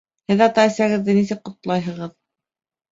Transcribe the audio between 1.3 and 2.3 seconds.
ҡотлайһығыҙ?